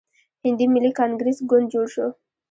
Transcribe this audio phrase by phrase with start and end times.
[0.43, 2.07] هندي ملي کانګریس ګوند جوړ شو.